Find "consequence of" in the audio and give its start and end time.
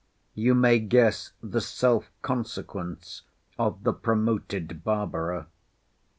2.23-3.83